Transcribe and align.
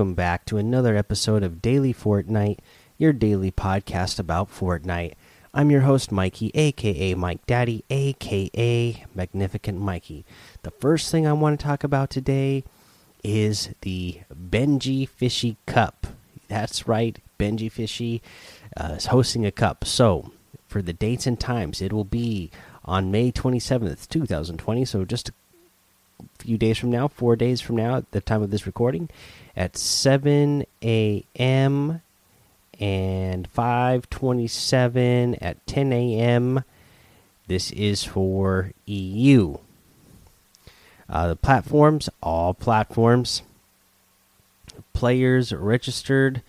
welcome 0.00 0.14
back 0.14 0.46
to 0.46 0.56
another 0.56 0.96
episode 0.96 1.42
of 1.42 1.60
Daily 1.60 1.92
Fortnite, 1.92 2.56
your 2.96 3.12
daily 3.12 3.50
podcast 3.50 4.18
about 4.18 4.50
Fortnite. 4.50 5.12
I'm 5.52 5.70
your 5.70 5.82
host, 5.82 6.10
Mikey, 6.10 6.50
aka 6.54 7.12
Mike 7.12 7.44
Daddy, 7.46 7.84
aka 7.90 9.04
Magnificent 9.14 9.78
Mikey. 9.78 10.24
The 10.62 10.70
first 10.70 11.10
thing 11.10 11.26
I 11.26 11.34
want 11.34 11.60
to 11.60 11.66
talk 11.66 11.84
about 11.84 12.08
today 12.08 12.64
is 13.22 13.74
the 13.82 14.20
Benjyfishy 14.34 15.56
Cup. 15.66 16.06
That's 16.48 16.88
right, 16.88 17.18
Benjyfishy 17.38 18.22
uh, 18.78 18.94
is 18.96 19.06
hosting 19.06 19.44
a 19.44 19.52
cup. 19.52 19.84
So, 19.84 20.32
for 20.66 20.80
the 20.80 20.94
dates 20.94 21.26
and 21.26 21.38
times, 21.38 21.82
it 21.82 21.92
will 21.92 22.04
be 22.04 22.50
on 22.86 23.10
May 23.10 23.30
27th, 23.30 24.08
2020. 24.08 24.86
So, 24.86 25.04
just 25.04 25.28
a 25.28 25.32
few 26.38 26.56
days 26.56 26.78
from 26.78 26.90
now, 26.90 27.06
four 27.06 27.36
days 27.36 27.60
from 27.60 27.76
now, 27.76 27.96
at 27.96 28.10
the 28.12 28.22
time 28.22 28.42
of 28.42 28.50
this 28.50 28.64
recording, 28.64 29.10
at 29.60 29.76
7 29.76 30.64
a.m. 30.82 32.00
and 32.80 33.52
5:27 33.52 35.36
at 35.42 35.66
10 35.66 35.92
a.m. 35.92 36.64
This 37.46 37.70
is 37.72 38.02
for 38.02 38.72
EU. 38.86 39.58
Uh, 41.10 41.28
the 41.28 41.36
platforms, 41.36 42.08
all 42.22 42.54
platforms, 42.54 43.42
players 44.94 45.52
registered. 45.52 46.40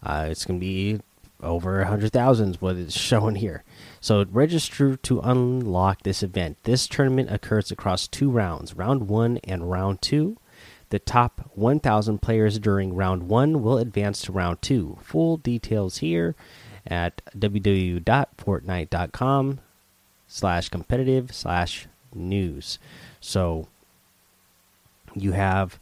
Uh, 0.00 0.28
it's 0.30 0.44
going 0.44 0.60
to 0.60 0.64
be 0.64 1.00
over 1.42 1.80
a 1.80 1.88
hundred 1.88 2.12
thousand, 2.12 2.54
what 2.60 2.76
it's 2.76 2.96
showing 3.10 3.34
here. 3.34 3.64
So 4.00 4.24
register 4.30 4.94
to 4.96 5.18
unlock 5.18 6.04
this 6.04 6.22
event. 6.22 6.58
This 6.62 6.86
tournament 6.86 7.32
occurs 7.32 7.72
across 7.72 8.06
two 8.06 8.30
rounds, 8.30 8.74
round 8.74 9.08
one 9.08 9.38
and 9.42 9.68
round 9.68 10.00
two. 10.00 10.36
The 10.94 11.00
top 11.00 11.50
1,000 11.56 12.22
players 12.22 12.60
during 12.60 12.94
round 12.94 13.24
one 13.24 13.64
will 13.64 13.78
advance 13.78 14.22
to 14.22 14.30
round 14.30 14.62
two. 14.62 14.96
Full 15.02 15.38
details 15.38 15.98
here 15.98 16.36
at 16.86 17.20
www.fortnite.com 17.36 19.58
slash 20.28 20.68
competitive 20.68 21.34
slash 21.34 21.88
news. 22.14 22.78
So 23.20 23.66
you 25.16 25.32
have 25.32 25.80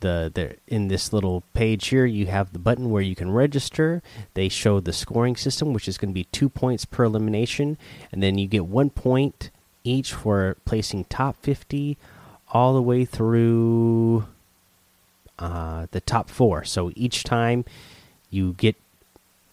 the, 0.00 0.30
the 0.34 0.56
in 0.66 0.88
this 0.88 1.10
little 1.10 1.42
page 1.54 1.86
here 1.86 2.04
you 2.04 2.26
have 2.26 2.52
the 2.52 2.58
button 2.58 2.90
where 2.90 3.00
you 3.00 3.14
can 3.14 3.30
register 3.30 4.02
they 4.34 4.50
show 4.50 4.78
the 4.78 4.92
scoring 4.92 5.36
system 5.36 5.72
which 5.72 5.88
is 5.88 5.96
going 5.96 6.10
to 6.10 6.14
be 6.14 6.24
two 6.24 6.50
points 6.50 6.84
per 6.84 7.04
elimination 7.04 7.78
and 8.12 8.22
then 8.22 8.36
you 8.36 8.46
get 8.46 8.66
one 8.66 8.90
point 8.90 9.48
each 9.84 10.12
for 10.12 10.58
placing 10.66 11.04
top 11.04 11.42
50 11.42 11.96
all 12.52 12.74
the 12.74 12.82
way 12.82 13.06
through 13.06 14.26
uh, 15.40 15.86
the 15.90 16.00
top 16.00 16.30
four 16.30 16.64
so 16.64 16.92
each 16.94 17.24
time 17.24 17.64
you 18.30 18.52
get 18.54 18.76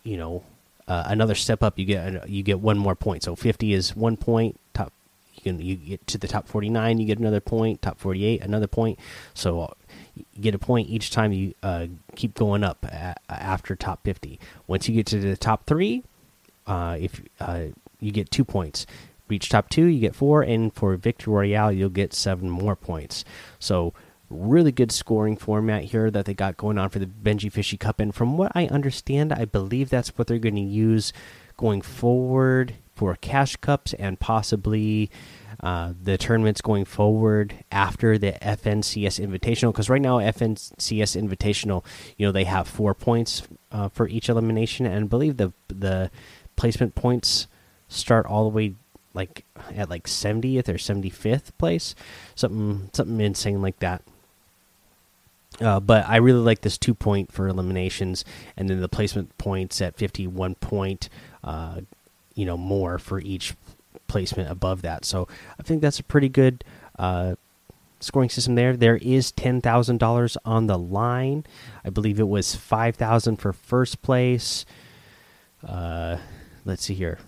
you 0.03 0.17
know 0.17 0.43
uh, 0.87 1.03
another 1.07 1.35
step 1.35 1.63
up 1.63 1.79
you 1.79 1.85
get 1.85 2.29
you 2.29 2.43
get 2.43 2.59
one 2.59 2.77
more 2.77 2.95
point 2.95 3.23
so 3.23 3.35
50 3.35 3.73
is 3.73 3.95
one 3.95 4.15
point 4.15 4.59
top 4.73 4.93
you 5.35 5.41
can 5.41 5.59
you 5.59 5.75
get 5.75 6.05
to 6.07 6.17
the 6.17 6.27
top 6.27 6.47
49 6.47 6.99
you 6.99 7.05
get 7.05 7.19
another 7.19 7.39
point 7.39 7.81
top 7.81 7.99
48 7.99 8.41
another 8.41 8.67
point 8.67 8.99
so 9.33 9.73
you 10.17 10.41
get 10.41 10.55
a 10.55 10.59
point 10.59 10.89
each 10.89 11.11
time 11.11 11.31
you 11.31 11.53
uh, 11.63 11.87
keep 12.15 12.33
going 12.33 12.63
up 12.63 12.85
after 13.29 13.75
top 13.75 14.03
50. 14.03 14.39
Once 14.65 14.87
you 14.87 14.95
get 14.95 15.05
to 15.07 15.19
the 15.19 15.37
top 15.37 15.65
three, 15.65 16.03
uh, 16.65 16.97
if 16.99 17.21
uh, 17.39 17.65
you 17.99 18.11
get 18.11 18.31
two 18.31 18.45
points. 18.45 18.85
Reach 19.27 19.49
top 19.49 19.69
two, 19.69 19.85
you 19.85 19.99
get 19.99 20.15
four, 20.15 20.41
and 20.41 20.73
for 20.73 20.95
Victory 20.95 21.33
Royale, 21.33 21.71
you'll 21.71 21.89
get 21.89 22.13
seven 22.13 22.49
more 22.49 22.77
points. 22.77 23.25
So, 23.59 23.93
really 24.29 24.71
good 24.71 24.91
scoring 24.91 25.37
format 25.37 25.83
here 25.85 26.11
that 26.11 26.25
they 26.25 26.33
got 26.33 26.57
going 26.57 26.77
on 26.77 26.89
for 26.89 26.99
the 26.99 27.05
Benjyfishy 27.05 27.79
Cup. 27.79 27.99
And 27.99 28.13
from 28.13 28.37
what 28.37 28.51
I 28.55 28.67
understand, 28.67 29.31
I 29.31 29.45
believe 29.45 29.89
that's 29.89 30.17
what 30.17 30.27
they're 30.27 30.37
going 30.37 30.55
to 30.55 30.61
use 30.61 31.13
going 31.55 31.81
forward 31.81 32.75
for 32.95 33.15
cash 33.15 33.55
cups 33.57 33.93
and 33.93 34.19
possibly 34.19 35.09
uh, 35.61 35.93
the 36.01 36.17
tournaments 36.17 36.61
going 36.61 36.85
forward 36.85 37.53
after 37.71 38.17
the 38.17 38.33
FNCS 38.33 39.25
Invitational. 39.25 39.71
Because 39.71 39.89
right 39.89 40.01
now, 40.01 40.17
FNCS 40.19 41.19
Invitational, 41.19 41.85
you 42.17 42.25
know, 42.25 42.31
they 42.31 42.43
have 42.43 42.67
four 42.67 42.93
points 42.93 43.43
uh, 43.71 43.89
for 43.89 44.07
each 44.07 44.29
elimination, 44.29 44.85
and 44.85 45.05
I 45.05 45.07
believe 45.07 45.37
the 45.37 45.53
the 45.67 46.11
placement 46.55 46.95
points 46.95 47.47
start 47.87 48.25
all 48.25 48.43
the 48.49 48.55
way 48.55 48.75
like 49.13 49.45
at 49.75 49.89
like 49.89 50.05
70th 50.05 50.69
or 50.69 50.73
75th 50.73 51.57
place, 51.57 51.95
something 52.35 52.89
something 52.93 53.19
insane 53.19 53.61
like 53.61 53.79
that. 53.79 54.03
Uh, 55.59 55.79
but 55.79 56.07
I 56.07 56.17
really 56.17 56.39
like 56.39 56.61
this 56.61 56.77
two 56.77 56.93
point 56.93 57.31
for 57.31 57.47
eliminations, 57.47 58.23
and 58.55 58.69
then 58.69 58.79
the 58.79 58.89
placement 58.89 59.35
points 59.37 59.81
at 59.81 59.95
51 59.97 60.55
point, 60.55 61.09
uh, 61.43 61.81
you 62.35 62.45
know, 62.45 62.57
more 62.57 62.99
for 62.99 63.19
each 63.19 63.55
placement 64.07 64.49
above 64.51 64.81
that. 64.83 65.05
So 65.05 65.27
I 65.59 65.63
think 65.63 65.81
that's 65.81 65.99
a 65.99 66.03
pretty 66.03 66.29
good 66.29 66.63
uh, 66.99 67.35
scoring 67.99 68.29
system 68.29 68.55
there. 68.55 68.75
There 68.75 68.97
is 68.97 69.31
ten 69.31 69.61
thousand 69.61 69.99
dollars 69.99 70.37
on 70.45 70.67
the 70.67 70.77
line. 70.77 71.45
I 71.83 71.89
believe 71.89 72.19
it 72.19 72.27
was 72.27 72.55
five 72.55 72.95
thousand 72.95 73.37
for 73.37 73.53
first 73.53 74.01
place. 74.01 74.65
Uh, 75.67 76.17
let's 76.65 76.83
see 76.83 76.93
here. 76.93 77.19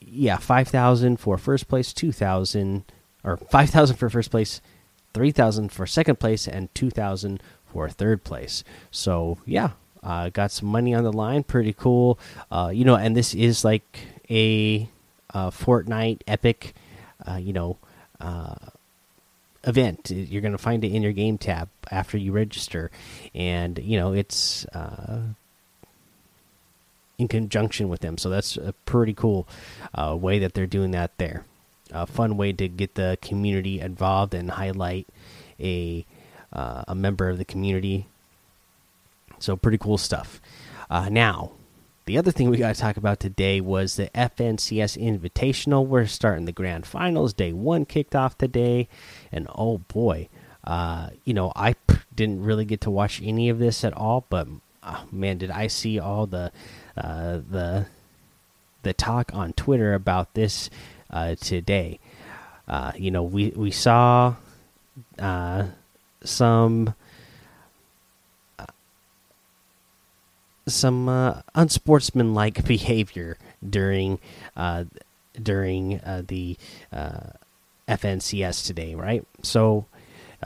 Yeah, 0.00 0.38
five 0.38 0.68
thousand 0.68 1.18
for 1.18 1.38
first 1.38 1.68
place, 1.68 1.92
two 1.92 2.12
thousand 2.12 2.84
or 3.22 3.36
five 3.36 3.70
thousand 3.70 3.96
for 3.96 4.08
first 4.08 4.30
place, 4.30 4.60
three 5.12 5.30
thousand 5.30 5.72
for 5.72 5.86
second 5.86 6.18
place, 6.18 6.46
and 6.46 6.72
two 6.74 6.90
thousand 6.90 7.42
for 7.66 7.88
third 7.88 8.24
place. 8.24 8.64
So 8.90 9.38
yeah, 9.46 9.70
uh, 10.02 10.30
got 10.30 10.50
some 10.50 10.68
money 10.68 10.94
on 10.94 11.04
the 11.04 11.12
line. 11.12 11.42
Pretty 11.42 11.72
cool. 11.72 12.18
Uh, 12.50 12.70
you 12.72 12.84
know, 12.84 12.96
and 12.96 13.16
this 13.16 13.34
is 13.34 13.64
like 13.64 13.98
a 14.28 14.88
uh, 15.32 15.50
Fortnite 15.50 16.20
Epic, 16.26 16.74
uh, 17.26 17.36
you 17.36 17.52
know, 17.52 17.76
uh, 18.20 18.54
event. 19.64 20.10
You're 20.10 20.42
going 20.42 20.52
to 20.52 20.58
find 20.58 20.84
it 20.84 20.92
in 20.92 21.02
your 21.02 21.12
game 21.12 21.38
tab 21.38 21.68
after 21.90 22.16
you 22.16 22.32
register, 22.32 22.90
and 23.34 23.78
you 23.78 23.98
know 23.98 24.12
it's 24.12 24.66
in 27.18 27.28
conjunction 27.28 27.88
with 27.88 28.00
them. 28.00 28.16
So 28.16 28.30
that's 28.30 28.56
a 28.56 28.72
pretty 28.86 29.12
cool 29.12 29.46
way 29.96 30.38
that 30.38 30.54
they're 30.54 30.66
doing 30.66 30.92
that 30.92 31.16
there. 31.18 31.44
A 31.92 32.06
fun 32.06 32.36
way 32.36 32.52
to 32.52 32.68
get 32.68 32.94
the 32.94 33.18
community 33.20 33.80
involved 33.80 34.34
and 34.34 34.50
highlight 34.50 35.06
a 35.58 36.04
uh, 36.52 36.84
a 36.88 36.94
member 36.94 37.28
of 37.28 37.38
the 37.38 37.44
community. 37.44 38.06
So 39.38 39.56
pretty 39.56 39.78
cool 39.78 39.98
stuff. 39.98 40.40
now 40.90 41.52
the 42.10 42.18
other 42.18 42.32
thing 42.32 42.50
we 42.50 42.56
got 42.56 42.74
to 42.74 42.80
talk 42.80 42.96
about 42.96 43.20
today 43.20 43.60
was 43.60 43.94
the 43.94 44.08
FNCS 44.16 45.00
Invitational. 45.00 45.86
We're 45.86 46.06
starting 46.06 46.44
the 46.44 46.50
grand 46.50 46.84
finals. 46.84 47.32
Day 47.32 47.52
one 47.52 47.84
kicked 47.84 48.16
off 48.16 48.36
today, 48.36 48.88
and 49.30 49.46
oh 49.54 49.78
boy, 49.78 50.28
uh, 50.64 51.10
you 51.24 51.34
know 51.34 51.52
I 51.54 51.76
didn't 52.12 52.42
really 52.42 52.64
get 52.64 52.80
to 52.80 52.90
watch 52.90 53.20
any 53.22 53.48
of 53.48 53.60
this 53.60 53.84
at 53.84 53.92
all, 53.92 54.24
but 54.28 54.48
oh, 54.82 55.04
man, 55.12 55.38
did 55.38 55.52
I 55.52 55.68
see 55.68 56.00
all 56.00 56.26
the 56.26 56.50
uh, 56.96 57.38
the 57.48 57.86
the 58.82 58.92
talk 58.92 59.30
on 59.32 59.52
Twitter 59.52 59.94
about 59.94 60.34
this 60.34 60.68
uh, 60.68 60.99
today. 61.40 61.98
Uh, 62.68 62.92
you 62.96 63.10
know, 63.10 63.22
we 63.22 63.50
we 63.50 63.70
saw 63.70 64.34
uh, 65.18 65.66
some 66.22 66.94
some 70.70 71.08
uh, 71.08 71.42
unsportsmanlike 71.54 72.64
behavior 72.66 73.36
during 73.68 74.18
uh, 74.56 74.84
during 75.40 76.00
uh, 76.00 76.22
the 76.26 76.56
uh, 76.92 77.30
FNCS 77.88 78.66
today, 78.66 78.94
right? 78.94 79.26
So, 79.42 79.86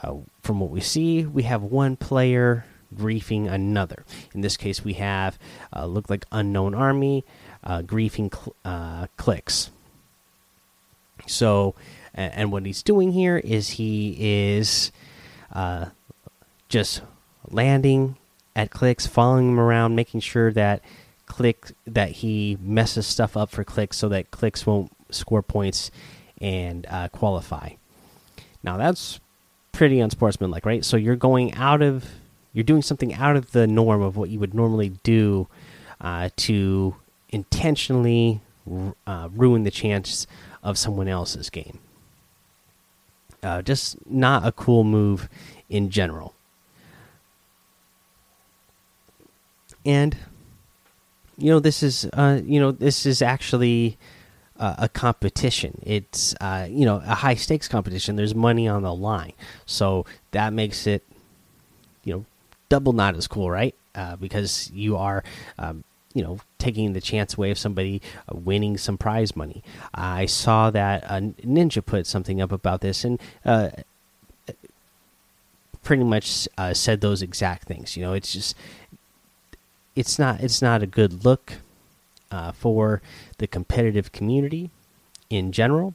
uh, 0.03 0.15
from 0.43 0.61
what 0.61 0.71
we 0.71 0.81
see, 0.81 1.25
we 1.25 1.45
have 1.45 1.63
one 1.63 1.97
player 1.97 2.65
griefing 2.95 3.51
another. 3.51 4.05
In 4.35 4.41
this 4.41 4.57
case, 4.57 4.85
we 4.85 4.95
have 4.95 5.39
uh, 5.75 5.87
look 5.87 6.09
like 6.09 6.29
UnknownArmy 6.31 7.23
griefing 7.65 8.33
cl 8.33 9.09
Clix. 9.17 9.71
So, 11.27 11.75
and 12.15 12.53
what 12.53 12.65
he's 12.67 12.83
doing 12.83 13.13
here 13.13 13.39
is 13.39 13.71
he 13.71 14.17
is 14.19 14.93
just 16.69 17.03
landing 17.51 18.17
at 18.57 18.71
Clix, 18.71 19.07
following 19.07 19.51
him 19.51 19.61
around, 19.61 19.97
making 19.97 20.21
sure 20.21 20.53
that 20.53 20.83
click 21.27 21.73
that 21.87 22.11
he 22.11 22.59
messes 22.61 23.07
stuff 23.07 23.37
up 23.37 23.51
for 23.51 23.65
Clix 23.65 23.97
so 23.97 24.09
that 24.09 24.31
Clix 24.31 24.67
won't 24.67 24.93
score 25.11 25.43
points 25.43 25.91
and 26.41 26.87
uh, 26.89 27.09
qualify. 27.09 27.71
Now 28.63 28.77
that's 28.77 29.21
pretty 29.73 30.01
unsportsmanlike, 30.01 30.65
right? 30.65 30.85
So 30.85 30.97
you're 30.97 31.17
going 31.17 31.55
out 31.55 31.83
of 31.83 32.05
you're 32.53 32.65
doing 32.65 32.83
something 32.83 33.15
out 33.15 33.37
of 33.37 33.53
the 33.53 33.67
norm 33.67 34.01
of 34.03 34.17
what 34.17 34.31
you 34.31 34.39
would 34.39 34.55
normally 34.55 34.91
do 35.03 35.49
uh, 36.01 36.31
to 36.37 36.95
intentionally 37.31 38.41
uh, 39.07 39.29
ruin 39.35 39.65
the 39.65 39.71
chance 39.71 40.27
of 40.65 40.77
someone 40.77 41.07
else's 41.07 41.49
game. 41.51 41.79
Uh, 43.43 43.63
just 43.63 43.97
not 44.11 44.45
a 44.45 44.51
cool 44.51 44.83
move 44.83 45.29
in 45.69 45.91
general. 45.91 46.35
and 49.85 50.17
you 51.37 51.51
know 51.51 51.61
this 51.61 51.83
is 51.83 52.07
uh, 52.13 52.41
you 52.45 52.61
know 52.61 52.73
this 52.73 53.07
is 53.07 53.23
actually 53.23 53.99
uh, 54.59 54.77
a 54.79 54.89
competition. 54.89 55.81
It's 55.85 56.35
uh, 56.41 56.67
you 56.71 56.85
know 56.85 57.03
a 57.05 57.15
high 57.15 57.35
stakes 57.35 57.69
competition. 57.69 58.17
There's 58.17 58.35
money 58.35 58.69
on 58.69 58.83
the 58.83 58.95
line, 58.95 59.33
so 59.67 60.07
that 60.31 60.53
makes 60.53 60.87
it 60.87 61.03
you 62.05 62.15
know 62.15 62.25
double 62.69 62.93
not 62.93 63.17
as 63.17 63.27
cool, 63.27 63.51
right? 63.51 63.75
Uh, 63.95 64.17
because 64.17 64.71
you 64.73 64.97
are 64.97 65.23
um, 65.59 65.85
you 66.15 66.23
know 66.23 66.39
taking 66.59 66.95
the 66.95 67.01
chance 67.01 67.37
away 67.37 67.51
of 67.51 67.59
somebody 67.59 68.01
uh, 68.29 68.37
winning 68.37 68.79
some 68.79 68.97
prize 68.97 69.37
money. 69.37 69.63
I 69.93 70.27
saw 70.27 70.71
that 70.71 71.05
uh, 71.05 71.21
Ninja 71.45 71.85
put 71.85 72.07
something 72.07 72.41
up 72.41 72.53
about 72.53 72.81
this 72.81 73.05
and 73.05 73.21
uh, 73.45 73.71
pretty 75.83 76.05
much 76.05 76.49
uh, 76.57 76.73
said 76.73 77.03
those 77.03 77.21
exact 77.21 77.65
things. 77.69 77.97
You 77.97 78.05
know, 78.05 78.13
it's 78.15 78.33
just 78.33 78.57
it's 79.95 80.19
not 80.19 80.41
it's 80.41 80.63
not 80.63 80.83
a 80.83 80.87
good 80.87 81.25
look 81.25 81.55
uh, 82.31 82.53
for 82.53 83.03
the 83.39 83.47
competitive 83.47 84.13
community 84.13 84.71
in 85.29 85.53
general, 85.53 85.95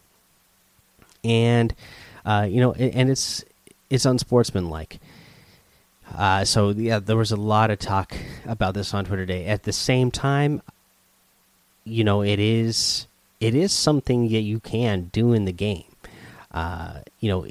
and 1.23 1.73
you 2.25 2.59
know, 2.61 2.73
and 2.73 3.09
it's 3.09 3.43
it's 3.89 4.05
unsportsmanlike. 4.05 4.99
Uh, 6.15 6.43
so 6.43 6.69
yeah, 6.69 6.99
there 6.99 7.17
was 7.17 7.31
a 7.31 7.37
lot 7.37 7.71
of 7.71 7.79
talk 7.79 8.15
about 8.45 8.73
this 8.73 8.93
on 8.93 9.05
Twitter 9.05 9.25
today. 9.25 9.45
At 9.45 9.63
the 9.63 9.73
same 9.73 10.11
time, 10.11 10.61
you 11.83 12.03
know, 12.03 12.21
it 12.21 12.39
is 12.39 13.07
it 13.39 13.55
is 13.55 13.71
something 13.71 14.29
that 14.29 14.41
you 14.41 14.59
can 14.59 15.09
do 15.11 15.33
in 15.33 15.45
the 15.45 15.51
game. 15.51 15.85
Uh, 16.51 16.99
you 17.19 17.29
know, 17.29 17.45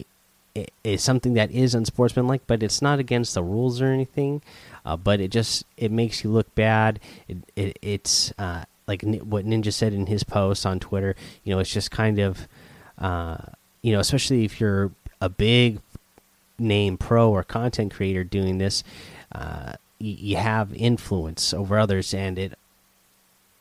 it 0.55 0.73
is 0.85 1.03
something 1.03 1.35
that 1.35 1.51
is 1.51 1.75
unsportsmanlike, 1.75 2.43
but 2.47 2.63
it's 2.63 2.83
not 2.83 2.99
against 2.99 3.35
the 3.35 3.43
rules 3.43 3.81
or 3.81 3.87
anything. 3.87 4.43
Uh, 4.85 4.97
but 4.97 5.21
it 5.21 5.31
just 5.31 5.65
it 5.77 5.91
makes 5.91 6.25
you 6.25 6.31
look 6.31 6.53
bad. 6.55 7.01
It, 7.29 7.37
it 7.57 7.79
it's 7.83 8.33
uh, 8.39 8.65
like 8.87 9.03
what 9.03 9.47
Ninja 9.47 9.73
said 9.73 9.93
in 9.93 10.07
his 10.07 10.25
post 10.25 10.67
on 10.67 10.81
Twitter. 10.81 11.15
You 11.45 11.55
know, 11.55 11.61
it's 11.61 11.73
just 11.73 11.91
kind 11.91 12.19
of 12.19 12.49
uh, 12.99 13.39
you 13.83 13.93
know, 13.93 14.01
especially 14.01 14.45
if 14.45 14.61
you're 14.61 14.91
a 15.21 15.29
big 15.29 15.81
name 16.59 16.97
pro 16.97 17.31
or 17.31 17.43
content 17.43 17.95
creator 17.95 18.25
doing 18.25 18.59
this, 18.59 18.85
uh, 19.33 19.75
you 19.99 20.37
have 20.37 20.73
influence 20.75 21.53
over 21.53 21.79
others, 21.79 22.15
and 22.15 22.39
it, 22.39 22.59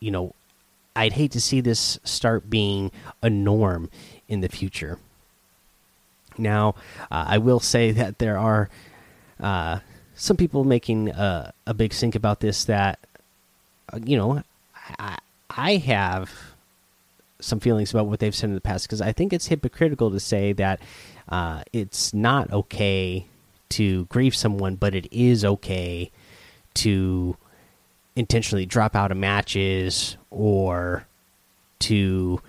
you 0.00 0.10
know, 0.10 0.34
I'd 0.94 1.12
hate 1.12 1.32
to 1.32 1.40
see 1.40 1.60
this 1.60 1.98
start 2.04 2.50
being 2.50 2.90
a 3.22 3.30
norm 3.30 3.90
in 4.28 4.40
the 4.40 4.48
future. 4.48 4.98
Now, 6.36 6.76
uh, 7.10 7.24
I 7.28 7.38
will 7.38 7.60
say 7.60 7.90
that 7.92 8.18
there 8.18 8.38
are 8.38 8.68
uh, 9.40 9.80
some 10.14 10.36
people 10.36 10.64
making 10.64 11.10
a, 11.10 11.52
a 11.66 11.74
big 11.74 11.92
sink 11.92 12.14
about 12.14 12.40
this 12.40 12.64
that, 12.64 12.98
uh, 13.92 13.98
you 14.04 14.16
know, 14.16 14.42
I, 14.98 15.18
I 15.50 15.76
have 15.76 16.47
some 17.40 17.60
feelings 17.60 17.92
about 17.92 18.06
what 18.06 18.20
they've 18.20 18.34
said 18.34 18.50
in 18.50 18.54
the 18.54 18.60
past 18.60 18.86
because 18.86 19.00
I 19.00 19.12
think 19.12 19.32
it's 19.32 19.46
hypocritical 19.46 20.10
to 20.10 20.20
say 20.20 20.52
that 20.54 20.80
uh, 21.28 21.62
it's 21.72 22.12
not 22.12 22.52
okay 22.52 23.26
to 23.70 24.06
grieve 24.06 24.34
someone, 24.34 24.76
but 24.76 24.94
it 24.94 25.06
is 25.12 25.44
okay 25.44 26.10
to 26.74 27.36
intentionally 28.16 28.66
drop 28.66 28.96
out 28.96 29.10
of 29.10 29.16
matches 29.16 30.16
or 30.30 31.06
to 31.80 32.40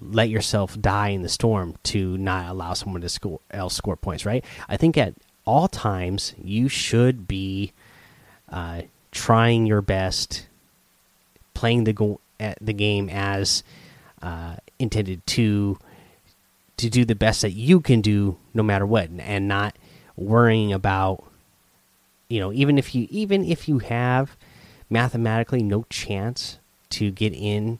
let 0.00 0.30
yourself 0.30 0.80
die 0.80 1.08
in 1.08 1.22
the 1.22 1.28
storm 1.28 1.74
to 1.82 2.16
not 2.16 2.48
allow 2.48 2.72
someone 2.72 3.02
to 3.02 3.08
score 3.08 3.40
else 3.50 3.74
score 3.74 3.96
points. 3.96 4.24
Right? 4.24 4.44
I 4.68 4.76
think 4.76 4.96
at 4.96 5.14
all 5.44 5.68
times 5.68 6.34
you 6.42 6.68
should 6.68 7.28
be 7.28 7.72
uh, 8.50 8.82
trying 9.12 9.66
your 9.66 9.82
best, 9.82 10.46
playing 11.52 11.84
the 11.84 11.92
go 11.92 12.20
the 12.60 12.72
game 12.72 13.10
as 13.10 13.62
uh, 14.22 14.56
intended 14.78 15.26
to 15.26 15.78
to 16.76 16.88
do 16.88 17.04
the 17.04 17.14
best 17.14 17.42
that 17.42 17.52
you 17.52 17.80
can 17.80 18.00
do 18.00 18.38
no 18.54 18.62
matter 18.62 18.86
what 18.86 19.10
and 19.18 19.46
not 19.46 19.76
worrying 20.16 20.72
about 20.72 21.24
you 22.28 22.40
know 22.40 22.52
even 22.52 22.78
if 22.78 22.94
you 22.94 23.06
even 23.10 23.44
if 23.44 23.68
you 23.68 23.78
have 23.78 24.36
mathematically 24.88 25.62
no 25.62 25.84
chance 25.90 26.58
to 26.88 27.10
get 27.10 27.34
in 27.34 27.78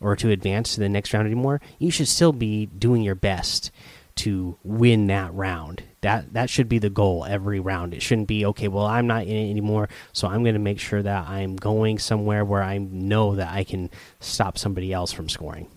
or 0.00 0.16
to 0.16 0.30
advance 0.30 0.74
to 0.74 0.80
the 0.80 0.88
next 0.88 1.12
round 1.12 1.26
anymore 1.26 1.60
you 1.78 1.90
should 1.90 2.08
still 2.08 2.32
be 2.32 2.66
doing 2.66 3.02
your 3.02 3.14
best 3.14 3.70
to 4.16 4.56
win 4.64 5.06
that 5.08 5.32
round. 5.34 5.82
That 6.02 6.32
that 6.32 6.50
should 6.50 6.68
be 6.68 6.78
the 6.78 6.90
goal 6.90 7.24
every 7.28 7.60
round. 7.60 7.94
It 7.94 8.02
shouldn't 8.02 8.28
be 8.28 8.44
okay 8.46 8.68
well 8.68 8.86
i'm 8.86 9.06
not 9.06 9.24
in 9.24 9.36
it 9.36 9.50
anymore 9.50 9.88
so 10.12 10.28
i'm 10.28 10.42
going 10.42 10.54
to 10.54 10.60
make 10.60 10.78
sure 10.78 11.02
that 11.02 11.28
i'm 11.28 11.56
going 11.56 11.98
somewhere 11.98 12.44
where 12.44 12.62
i 12.62 12.78
know 12.78 13.36
that 13.36 13.52
i 13.52 13.64
can 13.64 13.90
stop 14.20 14.58
somebody 14.58 14.92
else 14.92 15.12
from 15.12 15.28
scoring. 15.28 15.68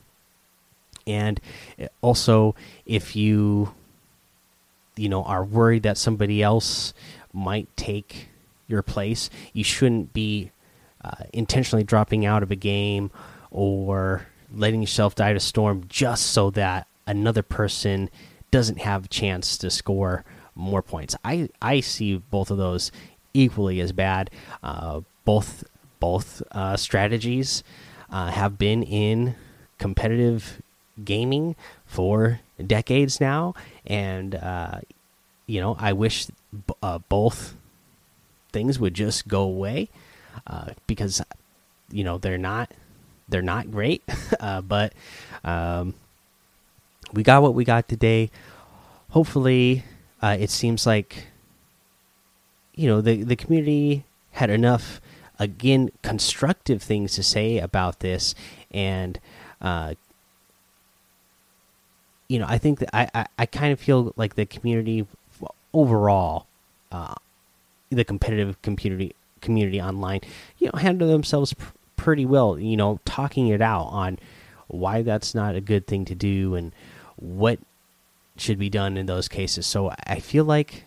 And 1.06 1.40
also 2.02 2.56
if 2.86 3.16
you 3.16 3.74
you 4.96 5.10
know 5.10 5.24
are 5.24 5.44
worried 5.44 5.84
that 5.84 5.98
somebody 5.98 6.42
else 6.42 6.94
might 7.34 7.68
take 7.76 8.30
your 8.68 8.84
place 8.84 9.30
you 9.52 9.64
shouldn't 9.64 10.14
be 10.14 10.52
uh, 11.04 11.24
intentionally 11.34 11.84
dropping 11.84 12.26
out 12.26 12.44
of 12.44 12.52
a 12.52 12.56
game 12.56 13.12
or 13.52 14.28
letting 14.54 14.82
yourself 14.82 15.16
die 15.16 15.34
to 15.34 15.40
storm 15.40 15.84
just 15.90 16.28
so 16.28 16.50
that 16.52 16.88
another 17.06 17.44
person 17.44 18.10
doesn't 18.52 18.80
have 18.80 19.06
a 19.06 19.08
chance 19.08 19.58
to 19.58 19.70
score 19.70 20.24
more 20.56 20.82
points. 20.82 21.16
I 21.24 21.50
i 21.62 21.80
see 21.80 22.18
both 22.18 22.52
of 22.52 22.58
those 22.58 22.92
equally 23.34 23.80
as 23.80 23.92
bad. 23.92 24.30
Uh, 24.62 25.02
both 25.26 25.64
both 26.00 26.44
uh, 26.52 26.78
strategies 26.78 27.64
uh, 28.10 28.28
have 28.28 28.58
been 28.58 28.84
in 28.84 29.36
competitive 29.78 30.62
gaming 31.04 31.56
for 31.86 32.42
decades 32.66 33.20
now, 33.20 33.54
and 33.86 34.36
uh, 34.36 34.80
you 35.48 35.60
know 35.60 35.76
I 35.80 35.94
wish 35.94 36.28
uh, 36.82 37.00
both 37.10 37.56
things 38.52 38.80
would 38.80 38.94
just 38.94 39.28
go 39.28 39.42
away 39.42 39.90
uh, 40.46 40.72
because 40.86 41.22
you 41.90 42.04
know 42.04 42.18
they're 42.18 42.38
not 42.38 42.72
they're 43.30 43.42
not 43.42 43.72
great, 43.72 44.04
but 44.40 44.94
um, 45.44 45.96
we 47.14 47.24
got 47.24 47.42
what 47.42 47.54
we 47.54 47.64
got 47.64 47.88
today. 47.88 48.32
Hopefully, 49.12 49.84
uh, 50.22 50.36
it 50.40 50.50
seems 50.50 50.86
like 50.86 51.28
you 52.76 52.88
know 52.88 53.02
the 53.02 53.24
the 53.24 53.36
community 53.36 54.06
had 54.32 54.50
enough 54.50 55.00
again 55.40 55.92
constructive 56.02 56.82
things 56.82 57.14
to 57.14 57.24
say 57.24 57.60
about 57.60 58.00
this 58.00 58.34
and 58.72 59.20
uh, 59.62 59.94
you 62.28 62.40
know, 62.40 62.46
I 62.48 62.58
think 62.58 62.80
that 62.80 62.90
I, 62.96 63.10
I, 63.14 63.26
I 63.40 63.46
kind 63.46 63.72
of 63.72 63.80
feel 63.80 64.14
like 64.16 64.36
the 64.36 64.46
community 64.46 65.06
overall, 65.74 66.48
uh, 66.92 67.16
the 67.90 68.04
competitive 68.04 68.62
community 68.62 69.16
community 69.42 69.82
online, 69.82 70.22
you 70.58 70.70
know, 70.74 70.80
handle 70.80 71.08
themselves 71.08 71.54
pr 71.54 71.66
pretty 71.96 72.26
well. 72.26 72.58
You 72.60 72.76
know, 72.76 73.00
talking 73.06 73.48
it 73.48 73.62
out 73.62 73.86
on 73.86 74.20
why 74.68 75.04
that's 75.04 75.36
not 75.36 75.56
a 75.56 75.62
good 75.62 75.86
thing 75.86 76.06
to 76.06 76.16
do 76.16 76.56
and 76.56 76.74
what 77.16 77.60
should 78.38 78.58
be 78.58 78.70
done 78.70 78.98
in 78.98 79.06
those 79.06 79.28
cases. 79.28 79.66
So 79.66 79.94
I 80.06 80.20
feel 80.20 80.46
like 80.46 80.86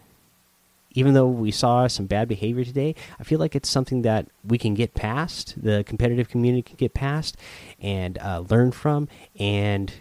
even 0.96 1.12
though 1.12 1.28
we 1.28 1.50
saw 1.50 1.86
some 1.86 2.06
bad 2.06 2.26
behavior 2.26 2.64
today, 2.64 2.94
I 3.20 3.24
feel 3.24 3.38
like 3.38 3.54
it's 3.54 3.68
something 3.68 4.02
that 4.02 4.26
we 4.44 4.56
can 4.56 4.74
get 4.74 4.94
past. 4.94 5.54
The 5.62 5.84
competitive 5.84 6.28
community 6.28 6.62
can 6.62 6.76
get 6.76 6.94
past 6.94 7.36
and 7.80 8.18
uh, 8.18 8.44
learn 8.48 8.72
from, 8.72 9.08
and 9.38 9.92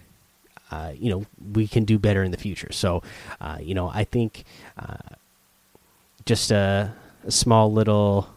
uh, 0.72 0.94
you 0.96 1.10
know 1.10 1.26
we 1.54 1.68
can 1.68 1.84
do 1.84 2.00
better 2.00 2.24
in 2.24 2.32
the 2.32 2.38
future. 2.38 2.72
So, 2.72 3.04
uh, 3.42 3.58
you 3.62 3.76
know, 3.76 3.90
I 3.94 4.06
think 4.06 4.46
uh, 4.80 5.16
just 6.26 6.50
a, 6.50 6.94
a, 7.26 7.32
small 7.32 7.72
little 7.72 8.30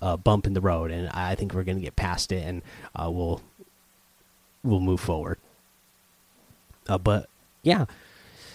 uh, 0.00 0.16
bump 0.16 0.46
in 0.46 0.54
the 0.54 0.62
road, 0.62 0.90
and 0.90 1.08
I 1.10 1.34
think 1.34 1.52
we're 1.52 1.64
going 1.64 1.78
to 1.78 1.84
get 1.84 1.96
past 1.96 2.32
it, 2.32 2.44
and 2.44 2.62
uh, 2.96 3.10
we'll 3.10 3.42
we'll 4.64 4.80
move 4.80 5.00
forward. 5.00 5.37
But 6.96 7.28
yeah, 7.62 7.84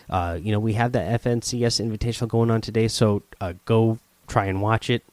uh, 0.09 0.39
you 0.41 0.51
know, 0.51 0.59
we 0.59 0.73
have 0.73 0.91
the 0.91 0.99
FNCS 0.99 1.85
Invitational 1.85 2.27
going 2.27 2.49
on 2.49 2.61
today, 2.61 2.87
so 2.87 3.21
uh, 3.39 3.53
go 3.65 3.99
try 4.27 4.45
and 4.45 4.61
watch 4.61 4.89
it. 4.89 5.03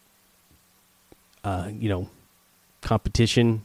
you 1.45 1.89
know, 1.89 2.09
competition 2.81 3.61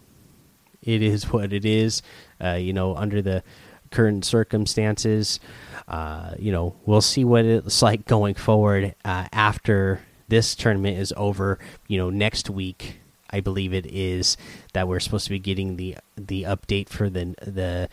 it 0.82 1.02
is 1.02 1.24
what 1.32 1.52
it 1.52 1.64
is. 1.64 2.02
Uh, 2.42 2.54
you 2.54 2.72
know, 2.72 2.94
under 2.96 3.22
the 3.22 3.42
current 3.90 4.24
circumstances. 4.24 5.40
Uh, 5.88 6.34
you 6.38 6.52
know, 6.52 6.74
we'll 6.84 7.00
see 7.00 7.24
what 7.24 7.44
it's 7.44 7.82
like 7.88 8.06
going 8.06 8.34
forward 8.34 8.94
uh, 9.04 9.26
after 9.32 10.00
this 10.28 10.54
tournament 10.54 10.98
is 10.98 11.12
over. 11.16 11.58
You 11.88 11.98
know, 11.98 12.10
next 12.10 12.50
week, 12.50 13.00
I 13.30 13.40
believe 13.40 13.72
it 13.74 13.86
is 13.86 14.36
that 14.72 14.88
we're 14.88 15.00
supposed 15.00 15.24
to 15.24 15.30
be 15.30 15.38
getting 15.38 15.76
the 15.76 15.96
the 16.16 16.44
update 16.44 16.88
for 16.88 17.10
the 17.10 17.34
the 17.42 17.88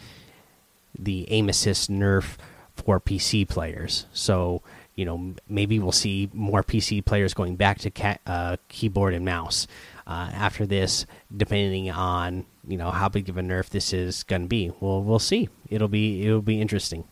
the 0.97 1.25
aim 1.31 1.49
assist 1.49 1.91
nerf 1.91 2.37
for 2.75 2.99
PC 2.99 3.47
players. 3.47 4.05
So 4.13 4.61
you 4.95 5.05
know, 5.05 5.33
maybe 5.49 5.79
we'll 5.79 5.91
see 5.91 6.29
more 6.33 6.63
PC 6.63 7.03
players 7.03 7.33
going 7.33 7.55
back 7.55 7.79
to 7.79 8.19
uh, 8.27 8.57
keyboard 8.69 9.13
and 9.13 9.25
mouse. 9.25 9.67
uh, 10.05 10.29
after 10.33 10.65
this, 10.65 11.05
depending 11.35 11.89
on 11.89 12.45
you 12.67 12.77
know 12.77 12.91
how 12.91 13.09
big 13.09 13.29
of 13.29 13.37
a 13.37 13.41
nerf 13.41 13.69
this 13.69 13.93
is 13.93 14.23
going 14.23 14.43
to 14.43 14.47
be. 14.47 14.71
Well, 14.79 15.01
we'll 15.01 15.19
see. 15.19 15.49
It'll 15.69 15.87
be 15.87 16.25
it'll 16.25 16.41
be 16.41 16.61
interesting. 16.61 17.05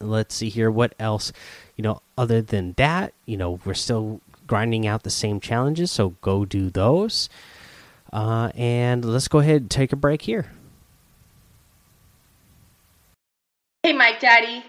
Let's 0.00 0.34
see 0.34 0.48
here. 0.48 0.70
What 0.70 0.94
else? 0.98 1.32
You 1.76 1.82
know, 1.82 2.02
other 2.16 2.40
than 2.40 2.74
that, 2.74 3.14
you 3.26 3.36
know, 3.36 3.60
we're 3.64 3.74
still 3.74 4.20
grinding 4.46 4.86
out 4.86 5.02
the 5.02 5.10
same 5.10 5.40
challenges, 5.40 5.90
so 5.90 6.10
go 6.20 6.44
do 6.44 6.70
those. 6.70 7.28
Uh, 8.12 8.50
and 8.54 9.04
let's 9.04 9.28
go 9.28 9.40
ahead 9.40 9.62
and 9.62 9.70
take 9.70 9.92
a 9.92 9.96
break 9.96 10.22
here. 10.22 10.50
Hey, 13.88 13.94
Mike 13.94 14.20
Daddy. 14.20 14.62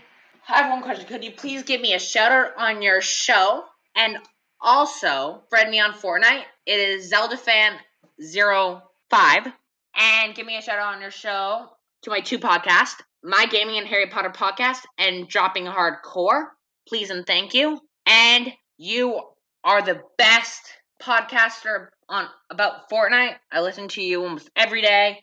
I 0.48 0.62
have 0.62 0.72
one 0.72 0.82
question. 0.82 1.06
Could 1.06 1.26
you 1.26 1.32
please 1.32 1.64
give 1.64 1.82
me 1.82 1.94
a 1.94 2.00
shout 2.00 2.32
out 2.32 2.52
on 2.58 2.82
your 2.82 3.02
show? 3.02 3.66
And 3.94 4.18
also, 4.62 5.42
friend 5.50 5.70
me 5.70 5.78
on 5.78 5.92
Fortnite. 5.92 6.46
It 6.66 6.80
is 6.80 7.12
ZeldaFan05. 7.12 9.54
And 9.98 10.34
give 10.34 10.46
me 10.46 10.58
a 10.58 10.62
shout 10.62 10.80
out 10.80 10.96
on 10.96 11.02
your 11.02 11.12
show 11.12 11.68
to 12.04 12.10
my 12.10 12.22
two 12.22 12.40
podcasts, 12.40 13.02
My 13.22 13.46
Gaming 13.46 13.78
and 13.78 13.88
Harry 13.88 14.08
Potter 14.08 14.30
podcast 14.30 14.86
and 14.98 15.28
Dropping 15.28 15.66
Hardcore. 15.66 16.46
Please 16.88 17.10
and 17.10 17.28
thank 17.28 17.54
you. 17.54 17.82
And 18.06 18.54
you 18.78 19.20
are 19.66 19.82
the 19.82 20.02
best 20.18 20.62
podcaster 21.04 21.90
on 22.08 22.26
about 22.50 22.90
Fortnite. 22.90 23.36
I 23.52 23.60
listen 23.60 23.90
to 23.90 24.02
you 24.02 24.24
almost 24.24 24.50
every 24.56 24.82
day. 24.82 25.22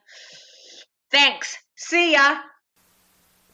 Thanks. 1.10 1.56
See 1.76 2.12
ya. 2.12 2.36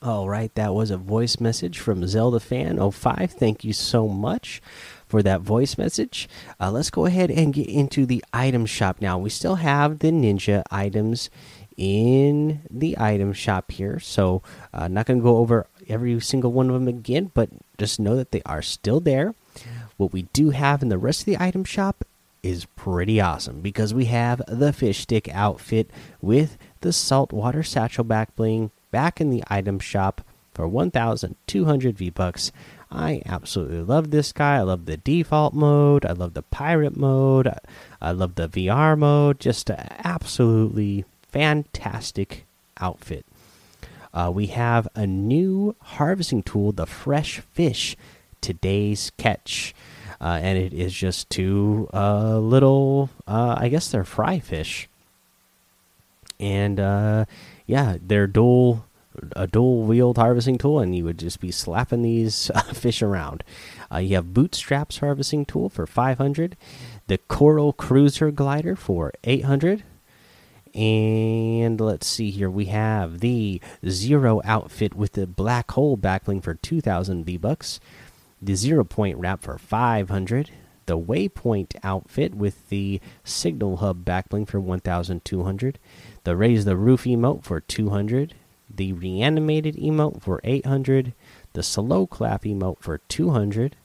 All 0.02 0.28
right, 0.28 0.52
that 0.56 0.74
was 0.74 0.90
a 0.90 0.96
voice 0.96 1.38
message 1.38 1.78
from 1.78 2.08
Zelda 2.08 2.40
Fan 2.40 2.90
05. 2.90 3.34
Thank 3.34 3.62
you 3.62 3.72
so 3.72 4.08
much 4.08 4.60
for 5.06 5.22
that 5.22 5.42
voice 5.42 5.78
message. 5.78 6.28
Uh, 6.60 6.72
let's 6.72 6.90
go 6.90 7.06
ahead 7.06 7.30
and 7.30 7.54
get 7.54 7.68
into 7.68 8.04
the 8.04 8.24
item 8.32 8.66
shop 8.66 9.00
now. 9.00 9.16
We 9.16 9.30
still 9.30 9.54
have 9.56 10.00
the 10.00 10.10
ninja 10.10 10.64
items 10.72 11.30
in 11.76 12.62
the 12.68 12.98
item 12.98 13.32
shop 13.32 13.70
here, 13.70 14.00
so 14.00 14.42
uh, 14.74 14.88
not 14.88 15.06
going 15.06 15.20
to 15.20 15.22
go 15.22 15.36
over 15.36 15.68
every 15.88 16.18
single 16.18 16.50
one 16.50 16.68
of 16.68 16.74
them 16.74 16.88
again, 16.88 17.30
but 17.32 17.50
just 17.78 18.00
know 18.00 18.16
that 18.16 18.32
they 18.32 18.42
are 18.44 18.60
still 18.60 18.98
there. 18.98 19.36
What 19.98 20.12
we 20.12 20.22
do 20.32 20.50
have 20.50 20.82
in 20.82 20.88
the 20.88 20.98
rest 20.98 21.20
of 21.20 21.26
the 21.26 21.38
item 21.38 21.62
shop 21.62 22.04
is 22.42 22.64
pretty 22.74 23.20
awesome 23.20 23.60
because 23.60 23.94
we 23.94 24.06
have 24.06 24.42
the 24.48 24.72
fish 24.72 24.98
stick 24.98 25.28
outfit 25.32 25.88
with 26.20 26.58
the 26.80 26.92
saltwater 26.92 27.62
satchel 27.62 28.02
back 28.02 28.34
bling 28.34 28.72
back 28.92 29.20
in 29.20 29.30
the 29.30 29.42
item 29.48 29.80
shop 29.80 30.20
for 30.54 30.68
1,200 30.68 31.98
V 31.98 32.10
bucks. 32.10 32.52
I 32.90 33.22
absolutely 33.26 33.80
love 33.80 34.10
this 34.10 34.32
guy. 34.32 34.58
I 34.58 34.62
love 34.62 34.84
the 34.84 34.98
default 34.98 35.54
mode. 35.54 36.04
I 36.04 36.12
love 36.12 36.34
the 36.34 36.42
pirate 36.42 36.96
mode. 36.96 37.52
I 38.00 38.12
love 38.12 38.34
the 38.36 38.48
VR 38.48 38.96
mode. 38.96 39.40
Just 39.40 39.70
an 39.70 39.88
absolutely 40.04 41.04
fantastic 41.22 42.44
outfit. 42.78 43.24
Uh, 44.14 44.30
we 44.32 44.48
have 44.48 44.86
a 44.94 45.06
new 45.06 45.74
harvesting 45.80 46.42
tool, 46.42 46.72
the 46.72 46.84
Fresh 46.86 47.40
Fish, 47.40 47.96
today's 48.42 49.10
catch. 49.16 49.74
Uh, 50.20 50.38
and 50.40 50.58
it 50.58 50.72
is 50.72 50.92
just 50.92 51.30
two 51.30 51.88
uh, 51.92 52.38
little, 52.38 53.10
uh, 53.26 53.56
I 53.58 53.68
guess 53.68 53.90
they're 53.90 54.04
fry 54.04 54.38
fish. 54.38 54.88
And 56.38 56.78
uh, 56.78 57.24
yeah, 57.72 57.96
they're 58.02 58.26
dual 58.26 58.84
a 59.34 59.46
dual 59.46 59.82
wheeled 59.84 60.18
harvesting 60.18 60.58
tool, 60.58 60.78
and 60.78 60.94
you 60.94 61.04
would 61.04 61.18
just 61.18 61.40
be 61.40 61.50
slapping 61.50 62.02
these 62.02 62.50
uh, 62.54 62.60
fish 62.74 63.00
around. 63.00 63.42
Uh, 63.90 63.96
you 63.96 64.14
have 64.14 64.34
bootstraps 64.34 64.98
harvesting 64.98 65.46
tool 65.46 65.70
for 65.70 65.86
500, 65.86 66.54
the 67.06 67.16
coral 67.16 67.72
cruiser 67.72 68.30
glider 68.30 68.76
for 68.76 69.10
800. 69.24 69.84
And 70.74 71.80
let's 71.80 72.06
see 72.06 72.30
here. 72.30 72.50
We 72.50 72.66
have 72.66 73.20
the 73.20 73.58
zero 73.88 74.42
outfit 74.44 74.94
with 74.94 75.12
the 75.12 75.26
black 75.26 75.70
hole 75.70 75.96
backbling 75.96 76.42
for 76.42 76.54
2,000 76.54 77.24
V 77.24 77.38
bucks. 77.38 77.80
The 78.42 78.54
zero 78.54 78.84
point 78.84 79.16
wrap 79.16 79.42
for 79.42 79.56
500. 79.56 80.50
The 80.86 80.98
waypoint 80.98 81.76
outfit 81.82 82.34
with 82.34 82.68
the 82.68 83.00
signal 83.24 83.78
hub 83.78 84.04
backbling 84.04 84.48
for 84.48 84.60
1,200. 84.60 85.78
The 86.24 86.36
raise 86.36 86.64
the 86.64 86.76
roof 86.76 87.04
emote 87.04 87.44
for 87.44 87.60
200 87.60 88.34
the 88.74 88.92
reanimated 88.92 89.76
emote 89.76 90.22
for 90.22 90.40
800, 90.44 91.12
the 91.52 91.62
slow 91.62 92.06
clap 92.06 92.44
emote 92.44 92.78
for 92.80 92.98
200, 92.98 93.76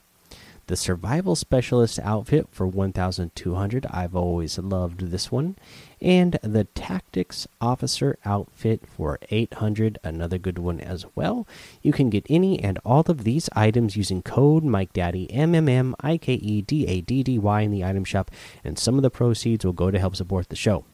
the 0.68 0.76
survival 0.76 1.36
specialist 1.36 1.98
outfit 2.00 2.48
for 2.52 2.68
1200. 2.68 3.86
I've 3.90 4.16
always 4.16 4.60
loved 4.60 5.12
this 5.12 5.32
one. 5.32 5.56
And 6.00 6.38
the 6.44 6.66
tactics 6.66 7.48
officer 7.60 8.18
outfit 8.24 8.84
for 8.86 9.18
800, 9.32 9.98
another 10.04 10.38
good 10.38 10.60
one 10.60 10.80
as 10.80 11.06
well. 11.16 11.48
You 11.82 11.92
can 11.92 12.10
get 12.10 12.26
any 12.30 12.62
and 12.62 12.80
all 12.86 13.04
of 13.08 13.24
these 13.24 13.50
items 13.56 13.96
using 13.96 14.22
code 14.22 14.64
MikeDaddy 14.64 15.28
M 15.32 15.56
M 15.56 15.68
M 15.68 15.96
I 16.02 16.18
K 16.18 16.34
E 16.34 16.62
D 16.62 16.86
A 16.86 17.02
D 17.02 17.24
D 17.24 17.40
Y 17.40 17.62
in 17.62 17.72
the 17.72 17.84
item 17.84 18.04
shop, 18.04 18.30
and 18.64 18.78
some 18.78 18.96
of 18.96 19.02
the 19.02 19.10
proceeds 19.10 19.66
will 19.66 19.74
go 19.74 19.90
to 19.90 20.00
help 20.00 20.16
support 20.16 20.50
the 20.50 20.56
show. 20.56 20.86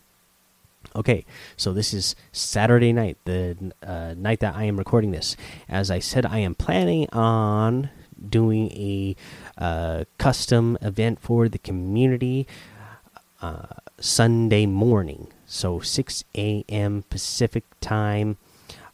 Okay, 0.95 1.25
so 1.57 1.73
this 1.73 1.93
is 1.93 2.15
Saturday 2.31 2.93
night, 2.93 3.17
the 3.25 3.73
uh, 3.81 4.13
night 4.15 4.41
that 4.41 4.55
I 4.55 4.65
am 4.65 4.77
recording 4.77 5.11
this. 5.11 5.35
As 5.67 5.89
I 5.89 5.99
said, 5.99 6.25
I 6.25 6.39
am 6.39 6.55
planning 6.55 7.09
on 7.11 7.89
doing 8.29 8.71
a 8.71 9.15
uh, 9.57 10.05
custom 10.17 10.77
event 10.81 11.19
for 11.19 11.49
the 11.49 11.59
community 11.59 12.47
uh, 13.41 13.67
Sunday 13.99 14.65
morning. 14.65 15.27
So 15.45 15.79
6 15.79 16.23
a.m. 16.35 17.03
Pacific 17.09 17.63
time. 17.81 18.37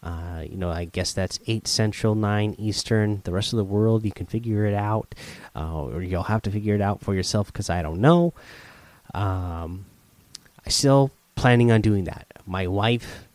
Uh, 0.01 0.43
you 0.49 0.57
know, 0.57 0.69
I 0.69 0.85
guess 0.85 1.11
that's 1.13 1.39
8 1.45 1.67
Central, 1.67 2.15
9 2.15 2.55
Eastern. 2.57 3.21
The 3.25 3.31
rest 3.31 3.53
of 3.53 3.57
the 3.57 3.63
world, 3.63 4.05
you 4.05 4.11
can 4.11 4.25
figure 4.25 4.65
it 4.65 4.73
out, 4.73 5.13
uh, 5.55 5.83
or 5.83 6.01
you'll 6.01 6.23
have 6.23 6.41
to 6.43 6.51
figure 6.51 6.73
it 6.73 6.81
out 6.81 7.01
for 7.01 7.13
yourself 7.13 7.47
because 7.47 7.69
I 7.69 7.81
don't 7.81 7.99
know. 7.99 8.33
Um, 9.13 9.85
I 10.65 10.69
still 10.69 11.11
planning 11.35 11.71
on 11.71 11.81
doing 11.81 12.05
that. 12.05 12.27
My 12.45 12.65
wife 12.67 13.27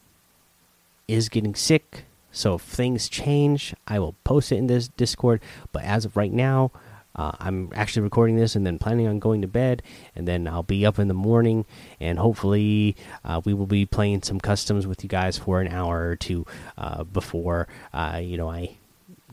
is 1.06 1.28
getting 1.28 1.54
sick, 1.54 2.04
so 2.34 2.56
if 2.56 2.62
things 2.62 3.08
change, 3.08 3.74
I 3.86 3.98
will 3.98 4.14
post 4.24 4.52
it 4.52 4.56
in 4.56 4.66
this 4.66 4.88
Discord. 4.88 5.40
But 5.72 5.84
as 5.84 6.04
of 6.04 6.16
right 6.16 6.32
now, 6.32 6.72
uh, 7.16 7.32
I'm 7.38 7.70
actually 7.74 8.02
recording 8.02 8.36
this 8.36 8.56
and 8.56 8.66
then 8.66 8.78
planning 8.78 9.06
on 9.06 9.20
going 9.20 9.40
to 9.42 9.48
bed, 9.48 9.82
and 10.16 10.26
then 10.26 10.48
I'll 10.48 10.64
be 10.64 10.84
up 10.84 10.98
in 10.98 11.06
the 11.06 11.14
morning, 11.14 11.64
and 12.00 12.18
hopefully 12.18 12.96
uh, 13.24 13.40
we 13.44 13.54
will 13.54 13.66
be 13.66 13.86
playing 13.86 14.22
some 14.22 14.40
customs 14.40 14.86
with 14.86 15.04
you 15.04 15.08
guys 15.08 15.38
for 15.38 15.60
an 15.60 15.68
hour 15.68 16.08
or 16.08 16.16
two 16.16 16.44
uh, 16.76 17.04
before 17.04 17.68
uh, 17.92 18.20
you 18.20 18.36
know 18.36 18.50
I 18.50 18.76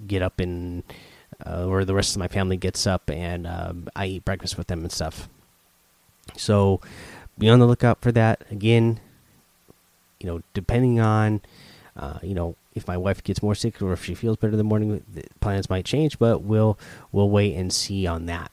get 0.08 0.22
up 0.22 0.40
and 0.40 0.84
uh, 1.46 1.66
or 1.66 1.84
the 1.86 1.96
rest 1.96 2.16
of 2.16 2.20
my 2.20 2.28
family 2.28 2.58
gets 2.58 2.86
up 2.86 3.10
and 3.10 3.48
um, 3.48 3.88
I 3.96 4.06
eat 4.06 4.26
breakfast 4.26 4.58
with 4.58 4.68
them 4.68 4.82
and 4.82 4.92
stuff. 4.92 5.28
So 6.38 6.82
be 7.38 7.50
on 7.50 7.60
the 7.60 7.66
lookout 7.66 8.00
for 8.02 8.12
that. 8.12 8.44
Again, 8.52 9.00
you 10.20 10.28
know, 10.28 10.44
depending 10.54 11.00
on, 11.00 11.42
uh, 11.98 12.20
you 12.22 12.36
know, 12.36 12.56
if 12.74 12.88
my 12.88 12.98
wife 12.98 13.24
gets 13.24 13.44
more 13.44 13.56
sick 13.56 13.82
or 13.82 13.94
if 13.94 14.06
she 14.06 14.16
feels 14.16 14.38
better 14.38 14.54
in 14.54 14.58
the 14.58 14.64
morning, 14.64 15.04
the 15.14 15.24
plans 15.40 15.70
might 15.70 15.86
change. 15.86 16.20
But 16.20 16.42
we'll 16.42 16.78
we'll 17.12 17.30
wait 17.30 17.56
and 17.56 17.72
see 17.72 18.08
on 18.08 18.26
that. 18.28 18.52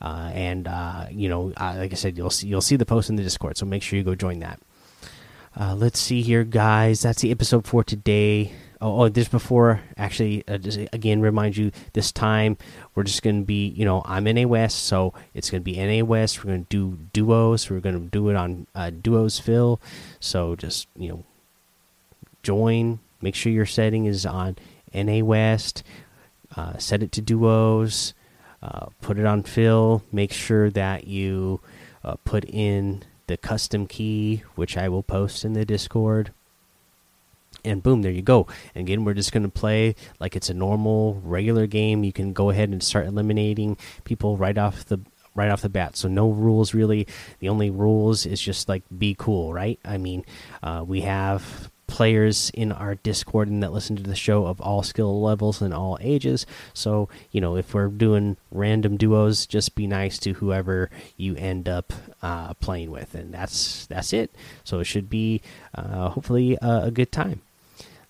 Uh, 0.00 0.30
and 0.34 0.68
uh, 0.68 1.06
you 1.10 1.28
know, 1.28 1.52
uh, 1.56 1.74
like 1.78 1.92
I 1.92 1.96
said, 1.96 2.16
you'll 2.16 2.30
see 2.30 2.48
you'll 2.48 2.60
see 2.60 2.76
the 2.76 2.86
post 2.86 3.08
in 3.08 3.16
the 3.16 3.22
Discord, 3.22 3.56
so 3.56 3.66
make 3.66 3.82
sure 3.82 3.96
you 3.96 4.04
go 4.04 4.14
join 4.14 4.40
that. 4.40 4.60
Uh, 5.58 5.74
let's 5.74 5.98
see 5.98 6.20
here, 6.20 6.44
guys. 6.44 7.00
That's 7.00 7.22
the 7.22 7.30
episode 7.30 7.66
for 7.66 7.82
today. 7.82 8.52
Oh, 8.78 9.02
oh 9.02 9.08
just 9.08 9.30
before, 9.30 9.80
actually, 9.96 10.44
uh, 10.46 10.58
just 10.58 10.78
again, 10.92 11.22
remind 11.22 11.56
you 11.56 11.72
this 11.94 12.12
time 12.12 12.58
we're 12.94 13.04
just 13.04 13.22
going 13.22 13.40
to 13.40 13.46
be, 13.46 13.68
you 13.68 13.86
know, 13.86 14.02
I'm 14.04 14.24
NA 14.24 14.46
West, 14.46 14.84
so 14.84 15.14
it's 15.32 15.50
going 15.50 15.62
to 15.62 15.64
be 15.64 15.78
NA 15.78 16.04
West. 16.04 16.44
We're 16.44 16.50
going 16.50 16.66
to 16.66 16.68
do 16.68 16.98
duos. 17.14 17.70
We're 17.70 17.80
going 17.80 17.98
to 17.98 18.10
do 18.10 18.28
it 18.28 18.36
on 18.36 18.66
uh, 18.74 18.90
duos 18.90 19.38
fill. 19.38 19.80
So 20.20 20.56
just, 20.56 20.88
you 20.94 21.08
know, 21.08 21.24
join. 22.42 22.98
Make 23.26 23.34
sure 23.34 23.50
your 23.50 23.66
setting 23.66 24.04
is 24.04 24.24
on 24.24 24.54
NA 24.94 25.18
West. 25.18 25.82
Uh, 26.54 26.78
set 26.78 27.02
it 27.02 27.10
to 27.10 27.20
duos. 27.20 28.14
Uh, 28.62 28.86
put 29.00 29.18
it 29.18 29.26
on 29.26 29.42
fill. 29.42 30.04
Make 30.12 30.32
sure 30.32 30.70
that 30.70 31.08
you 31.08 31.60
uh, 32.04 32.14
put 32.24 32.44
in 32.44 33.02
the 33.26 33.36
custom 33.36 33.88
key, 33.88 34.44
which 34.54 34.76
I 34.76 34.88
will 34.88 35.02
post 35.02 35.44
in 35.44 35.54
the 35.54 35.64
Discord 35.64 36.30
and 37.64 37.82
boom 37.82 38.02
there 38.02 38.12
you 38.12 38.22
go 38.22 38.46
and 38.76 38.86
again 38.86 39.04
we're 39.04 39.14
just 39.14 39.32
going 39.32 39.42
to 39.42 39.48
play 39.48 39.96
like 40.20 40.36
it's 40.36 40.50
a 40.50 40.54
normal 40.54 41.20
regular 41.24 41.66
game 41.66 42.04
you 42.04 42.12
can 42.12 42.32
go 42.32 42.50
ahead 42.50 42.68
and 42.68 42.80
start 42.80 43.06
eliminating 43.06 43.76
people 44.04 44.36
right 44.36 44.56
off 44.56 44.84
the 44.84 45.00
right 45.34 45.50
off 45.50 45.62
the 45.62 45.68
bat 45.68 45.96
so 45.96 46.06
no 46.06 46.30
rules 46.30 46.74
really 46.74 47.08
the 47.40 47.48
only 47.48 47.70
rules 47.70 48.24
is 48.24 48.40
just 48.40 48.68
like 48.68 48.84
be 48.96 49.16
cool 49.18 49.52
right 49.52 49.80
i 49.84 49.96
mean 49.96 50.24
uh, 50.62 50.84
we 50.86 51.00
have 51.00 51.70
players 51.96 52.50
in 52.52 52.72
our 52.72 52.94
Discord 52.94 53.48
and 53.48 53.62
that 53.62 53.72
listen 53.72 53.96
to 53.96 54.02
the 54.02 54.14
show 54.14 54.44
of 54.44 54.60
all 54.60 54.82
skill 54.82 55.22
levels 55.22 55.62
and 55.62 55.72
all 55.72 55.96
ages. 56.02 56.44
So, 56.74 57.08
you 57.30 57.40
know, 57.40 57.56
if 57.56 57.72
we're 57.72 57.88
doing 57.88 58.36
random 58.50 58.98
duos, 58.98 59.46
just 59.46 59.74
be 59.74 59.86
nice 59.86 60.18
to 60.18 60.34
whoever 60.34 60.90
you 61.16 61.36
end 61.36 61.70
up 61.70 61.94
uh, 62.20 62.52
playing 62.52 62.90
with, 62.90 63.14
and 63.14 63.32
that's 63.32 63.86
that's 63.86 64.12
it. 64.12 64.34
So 64.62 64.80
it 64.80 64.84
should 64.84 65.08
be 65.08 65.40
uh, 65.74 66.10
hopefully 66.10 66.58
a, 66.60 66.82
a 66.84 66.90
good 66.90 67.10
time. 67.12 67.40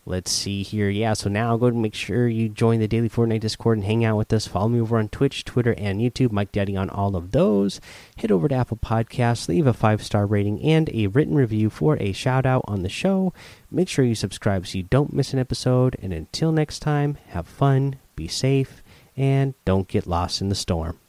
Let's 0.08 0.30
see 0.30 0.62
here. 0.62 0.88
Yeah, 0.88 1.14
so 1.14 1.28
now 1.28 1.56
go 1.56 1.66
and 1.66 1.82
make 1.82 1.96
sure 1.96 2.28
you 2.28 2.48
join 2.48 2.78
the 2.78 2.86
Daily 2.86 3.08
Fortnite 3.08 3.40
Discord 3.40 3.78
and 3.78 3.84
hang 3.84 4.04
out 4.04 4.16
with 4.16 4.32
us. 4.32 4.46
Follow 4.46 4.68
me 4.68 4.80
over 4.80 4.98
on 4.98 5.08
Twitch, 5.08 5.44
Twitter, 5.44 5.74
and 5.76 6.00
YouTube. 6.00 6.30
Mike 6.30 6.52
Daddy 6.52 6.76
on 6.76 6.88
all 6.88 7.16
of 7.16 7.32
those. 7.32 7.80
Head 8.16 8.30
over 8.30 8.46
to 8.46 8.54
Apple 8.54 8.76
Podcasts, 8.76 9.48
leave 9.48 9.66
a 9.66 9.72
five 9.72 10.04
star 10.04 10.24
rating 10.24 10.62
and 10.62 10.88
a 10.90 11.08
written 11.08 11.34
review 11.34 11.70
for 11.70 11.96
a 12.00 12.12
shout 12.12 12.46
out 12.46 12.64
on 12.68 12.84
the 12.84 12.88
show. 12.88 13.34
Make 13.68 13.88
sure 13.88 14.04
you 14.04 14.14
subscribe 14.14 14.64
so 14.68 14.78
you 14.78 14.84
don't 14.84 15.12
miss 15.12 15.32
an 15.32 15.40
episode. 15.40 15.96
And 16.00 16.12
until 16.12 16.52
next 16.52 16.78
time, 16.78 17.18
have 17.30 17.48
fun, 17.48 17.96
be 18.14 18.28
safe, 18.28 18.84
and 19.16 19.54
don't 19.64 19.88
get 19.88 20.06
lost 20.06 20.40
in 20.40 20.50
the 20.50 20.54
storm. 20.54 21.00